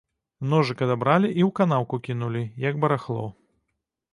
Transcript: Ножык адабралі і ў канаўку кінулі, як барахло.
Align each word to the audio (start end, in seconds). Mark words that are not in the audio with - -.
Ножык 0.53 0.79
адабралі 0.85 1.29
і 1.29 1.41
ў 1.47 1.51
канаўку 1.59 1.99
кінулі, 2.07 2.41
як 2.67 2.81
барахло. 2.87 3.25